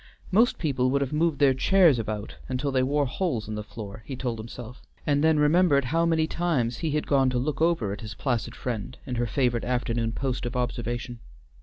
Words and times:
"Most 0.31 0.57
people 0.57 0.89
would 0.89 1.01
have 1.01 1.13
moved 1.13 1.37
their 1.37 1.53
chairs 1.53 1.99
about 1.99 2.37
until 2.49 2.71
they 2.71 2.81
wore 2.81 3.05
holes 3.05 3.47
in 3.47 3.53
the 3.53 3.61
floor," 3.63 4.01
he 4.07 4.15
told 4.15 4.39
himself, 4.39 4.81
and 5.05 5.23
then 5.23 5.37
remembered 5.37 5.85
how 5.85 6.07
many 6.07 6.25
times 6.25 6.77
he 6.79 6.89
had 6.89 7.05
gone 7.05 7.29
to 7.29 7.37
look 7.37 7.61
over 7.61 7.93
at 7.93 8.01
his 8.01 8.15
placid 8.15 8.55
friend, 8.55 8.97
in 9.05 9.13
her 9.13 9.27
favorite 9.27 9.63
afternoon 9.63 10.11
post 10.11 10.47
of 10.47 10.55
observation. 10.55 11.19